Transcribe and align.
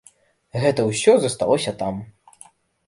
Гэта 0.63 0.81
ўсё 0.89 1.11
засталося 1.27 1.77
там. 1.85 2.05